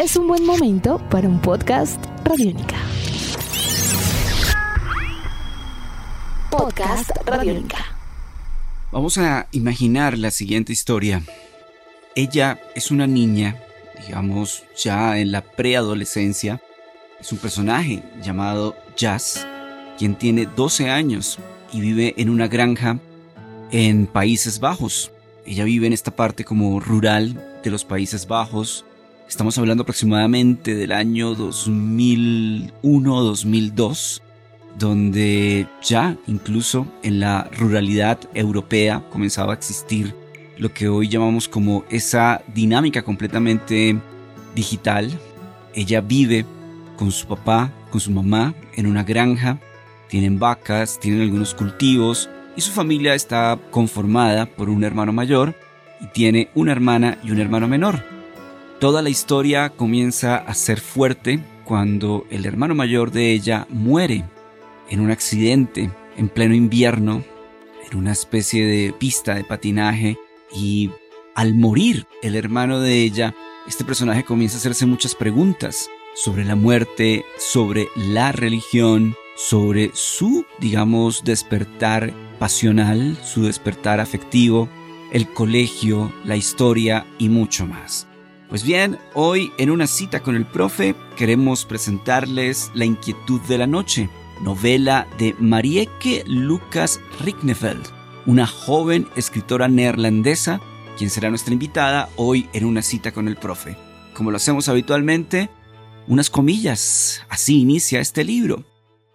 [0.00, 2.76] es un buen momento para un podcast Radiónica.
[6.50, 7.84] Podcast Radiónica.
[8.92, 11.22] Vamos a imaginar la siguiente historia.
[12.14, 13.56] Ella es una niña,
[14.06, 16.62] digamos ya en la preadolescencia.
[17.20, 19.46] Es un personaje llamado Jazz,
[19.98, 21.38] quien tiene 12 años
[21.74, 22.98] y vive en una granja
[23.70, 25.12] en Países Bajos.
[25.44, 28.86] Ella vive en esta parte como rural de los Países Bajos.
[29.30, 34.20] Estamos hablando aproximadamente del año 2001-2002,
[34.76, 40.16] donde ya incluso en la ruralidad europea comenzaba a existir
[40.58, 43.96] lo que hoy llamamos como esa dinámica completamente
[44.56, 45.08] digital.
[45.74, 46.44] Ella vive
[46.96, 49.60] con su papá, con su mamá, en una granja,
[50.08, 55.54] tienen vacas, tienen algunos cultivos y su familia está conformada por un hermano mayor
[56.00, 58.19] y tiene una hermana y un hermano menor.
[58.80, 64.24] Toda la historia comienza a ser fuerte cuando el hermano mayor de ella muere
[64.88, 67.22] en un accidente en pleno invierno,
[67.90, 70.16] en una especie de pista de patinaje
[70.56, 70.88] y
[71.34, 73.34] al morir el hermano de ella,
[73.68, 80.46] este personaje comienza a hacerse muchas preguntas sobre la muerte, sobre la religión, sobre su,
[80.58, 84.70] digamos, despertar pasional, su despertar afectivo,
[85.12, 88.09] el colegio, la historia y mucho más.
[88.50, 93.68] Pues bien, hoy en una cita con el profe queremos presentarles La inquietud de la
[93.68, 94.10] noche,
[94.42, 97.86] novela de Marieke Lucas Ricknefeld,
[98.26, 100.60] una joven escritora neerlandesa,
[100.98, 103.76] quien será nuestra invitada hoy en una cita con el profe.
[104.14, 105.48] Como lo hacemos habitualmente,
[106.08, 108.64] unas comillas, así inicia este libro.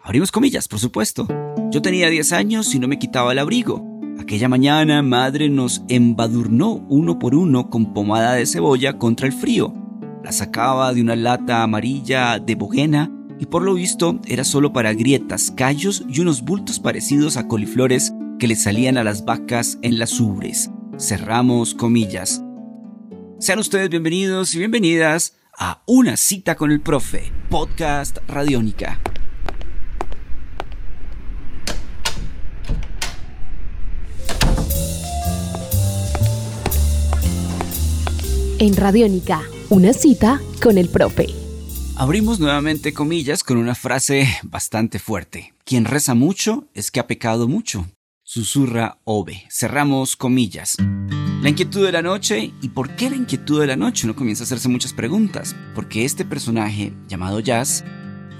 [0.00, 1.26] Abrimos comillas, por supuesto.
[1.72, 3.93] Yo tenía 10 años y no me quitaba el abrigo.
[4.24, 9.74] Aquella mañana madre nos embadurnó uno por uno con pomada de cebolla contra el frío.
[10.24, 14.94] La sacaba de una lata amarilla de bojena y por lo visto era solo para
[14.94, 19.98] grietas, callos y unos bultos parecidos a coliflores que le salían a las vacas en
[19.98, 20.70] las ubres.
[20.98, 22.42] Cerramos comillas.
[23.38, 28.98] Sean ustedes bienvenidos y bienvenidas a Una cita con el profe, podcast Radiónica.
[38.60, 41.26] En Radiónica, una cita con el profe.
[41.96, 45.54] Abrimos nuevamente comillas con una frase bastante fuerte.
[45.64, 47.86] Quien reza mucho es que ha pecado mucho.
[48.22, 49.42] Susurra Ove.
[49.50, 50.76] Cerramos comillas.
[51.42, 52.52] La inquietud de la noche.
[52.62, 54.06] ¿Y por qué la inquietud de la noche?
[54.06, 55.56] Uno comienza a hacerse muchas preguntas.
[55.74, 57.84] Porque este personaje llamado Jazz,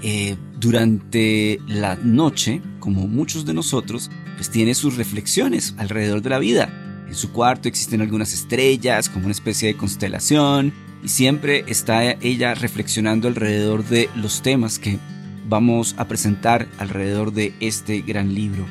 [0.01, 6.39] eh, durante la noche, como muchos de nosotros, pues tiene sus reflexiones alrededor de la
[6.39, 6.84] vida.
[7.07, 10.73] En su cuarto existen algunas estrellas, como una especie de constelación,
[11.03, 14.97] y siempre está ella reflexionando alrededor de los temas que
[15.47, 18.65] vamos a presentar alrededor de este gran libro.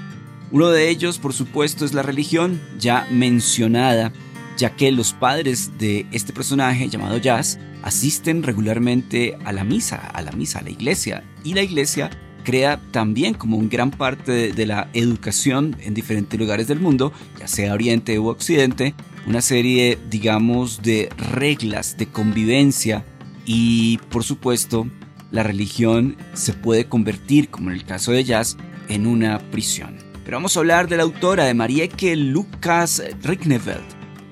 [0.50, 4.12] Uno de ellos, por supuesto, es la religión, ya mencionada,
[4.56, 10.22] ya que los padres de este personaje llamado Jazz asisten regularmente a la misa, a
[10.22, 12.10] la misa, a la iglesia, y la iglesia
[12.44, 17.48] crea también como un gran parte de, la educación en diferentes lugares del mundo, ya
[17.48, 18.94] sea Oriente u Occidente,
[19.26, 23.04] una serie, digamos, de reglas de convivencia
[23.44, 24.86] y, por supuesto,
[25.30, 28.56] la religión se puede convertir, como en el caso de Jazz,
[28.88, 29.96] en una prisión.
[30.24, 33.84] Pero vamos a hablar de la autora de Marieke Lucas Rickneveld.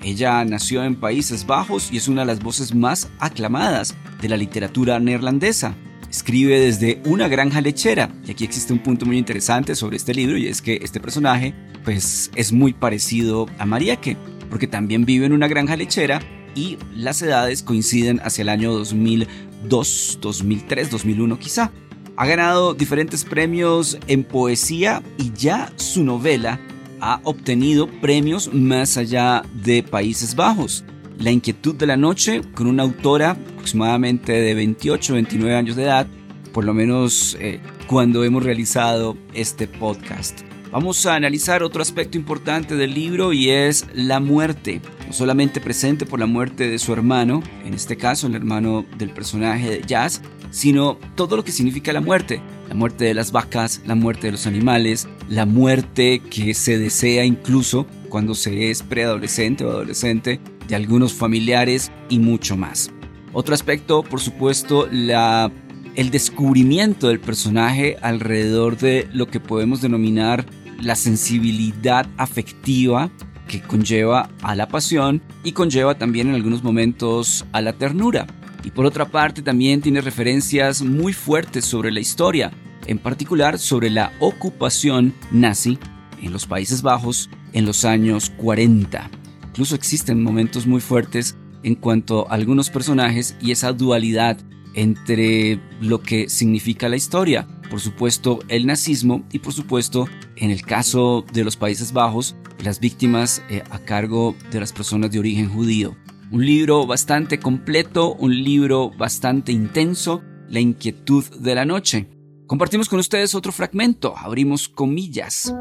[0.03, 4.37] Ella nació en Países Bajos y es una de las voces más aclamadas de la
[4.37, 5.75] literatura neerlandesa.
[6.13, 10.37] Escribe desde una granja lechera y aquí existe un punto muy interesante sobre este libro
[10.37, 14.15] y es que este personaje pues es muy parecido a Marieke
[14.47, 16.21] porque también vive en una granja lechera
[16.53, 21.71] y las edades coinciden hacia el año 2002, 2003, 2001 quizá.
[22.15, 26.59] Ha ganado diferentes premios en poesía y ya su novela
[27.01, 30.85] ha obtenido premios más allá de Países Bajos.
[31.17, 36.05] La inquietud de la noche, con una autora aproximadamente de 28 29 años de edad,
[36.51, 40.41] por lo menos eh, cuando hemos realizado este podcast.
[40.69, 44.81] Vamos a analizar otro aspecto importante del libro y es la muerte.
[45.07, 49.11] No solamente presente por la muerte de su hermano, en este caso el hermano del
[49.11, 50.21] personaje de Jazz,
[50.51, 52.41] sino todo lo que significa la muerte.
[52.67, 57.23] La muerte de las vacas, la muerte de los animales, la muerte que se desea
[57.23, 62.92] incluso cuando se es preadolescente o adolescente, de algunos familiares y mucho más.
[63.33, 65.51] Otro aspecto, por supuesto, la
[65.95, 70.45] el descubrimiento del personaje alrededor de lo que podemos denominar
[70.81, 73.11] la sensibilidad afectiva
[73.47, 78.27] que conlleva a la pasión y conlleva también en algunos momentos a la ternura.
[78.65, 82.49] y por otra parte también tiene referencias muy fuertes sobre la historia,
[82.87, 85.77] en particular sobre la ocupación nazi
[86.21, 89.09] en los Países Bajos en los años 40.
[89.49, 94.37] Incluso existen momentos muy fuertes en cuanto a algunos personajes y esa dualidad
[94.75, 100.63] entre lo que significa la historia, por supuesto el nazismo y por supuesto en el
[100.63, 105.49] caso de los Países Bajos, las víctimas eh, a cargo de las personas de origen
[105.49, 105.95] judío.
[106.31, 112.09] Un libro bastante completo, un libro bastante intenso, La inquietud de la noche.
[112.47, 115.53] Compartimos con ustedes otro fragmento, abrimos comillas.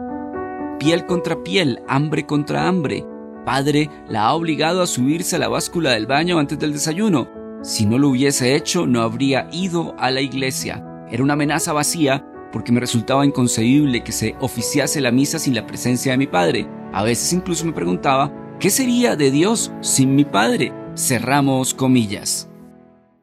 [0.79, 3.05] Piel contra piel, hambre contra hambre.
[3.45, 7.29] Padre la ha obligado a subirse a la báscula del baño antes del desayuno.
[7.63, 10.85] Si no lo hubiese hecho, no habría ido a la iglesia.
[11.11, 15.67] Era una amenaza vacía porque me resultaba inconcebible que se oficiase la misa sin la
[15.67, 16.69] presencia de mi padre.
[16.93, 20.73] A veces incluso me preguntaba ¿Qué sería de Dios sin mi Padre?
[20.95, 22.49] Cerramos comillas.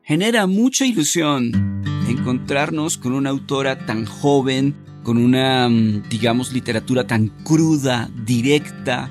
[0.03, 1.79] Genera mucha ilusión
[2.09, 9.09] encontrarnos con una autora tan joven, con una, mm, digamos, literatura tan cruda, directa,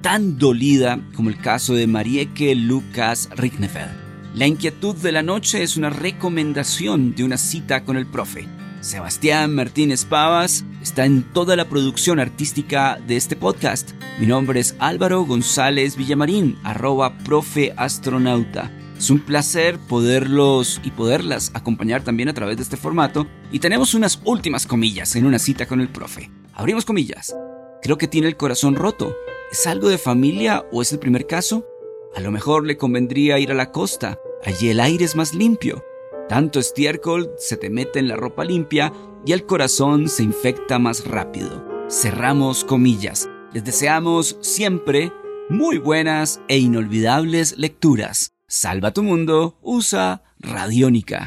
[0.00, 3.90] tan dolida como el caso de Marieke Lucas Rignefeld.
[4.34, 8.46] La inquietud de la noche es una recomendación de una cita con el profe.
[8.80, 13.90] Sebastián Martínez Pavas está en toda la producción artística de este podcast.
[14.18, 18.70] Mi nombre es Álvaro González Villamarín, arroba profe astronauta.
[18.96, 23.26] Es un placer poderlos y poderlas acompañar también a través de este formato.
[23.50, 26.30] Y tenemos unas últimas comillas en una cita con el profe.
[26.54, 27.34] Abrimos comillas.
[27.82, 29.14] Creo que tiene el corazón roto.
[29.50, 31.66] ¿Es algo de familia o es el primer caso?
[32.14, 34.20] A lo mejor le convendría ir a la costa.
[34.44, 35.84] Allí el aire es más limpio.
[36.28, 38.92] Tanto estiércol se te mete en la ropa limpia
[39.26, 41.66] y el corazón se infecta más rápido.
[41.88, 43.28] Cerramos comillas.
[43.52, 45.12] Les deseamos siempre
[45.48, 48.34] muy buenas e inolvidables lecturas.
[48.46, 51.26] Salva tu mundo, usa Radiónica.